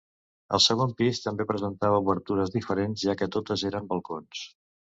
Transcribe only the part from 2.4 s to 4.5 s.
diferents, ja que totes eren balcons.